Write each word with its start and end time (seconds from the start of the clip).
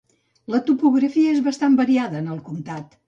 La 0.53 0.61
topografia 0.69 1.35
és 1.35 1.41
bastant 1.49 1.77
variada 1.81 2.23
en 2.23 2.33
el 2.37 2.41
comtat. 2.49 2.99